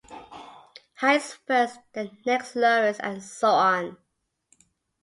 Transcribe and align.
Highest 0.95 1.37
first, 1.45 1.79
then 1.93 2.17
next 2.25 2.55
lowest 2.55 2.99
and 3.03 3.21
so 3.21 3.49
on. 3.49 3.97